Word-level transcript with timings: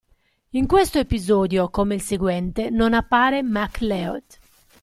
In 0.53 0.65
questo 0.65 0.97
episodio 0.97 1.69
come 1.69 1.93
il 1.93 2.01
seguente 2.01 2.71
non 2.71 2.95
appare 2.95 3.43
MacLeod. 3.43 4.23